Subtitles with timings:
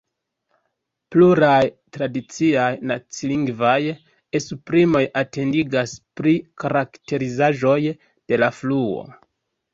[1.15, 1.59] Pluraj
[1.97, 3.75] tradiciaj nacilingvaj
[4.41, 6.35] esprimoj atentigas pri
[6.65, 9.09] karakterizaĵoj de la fluo.